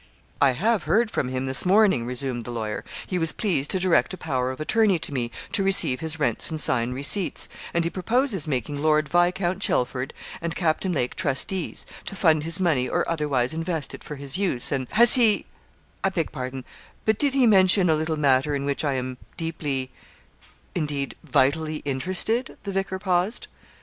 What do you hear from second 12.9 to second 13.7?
otherwise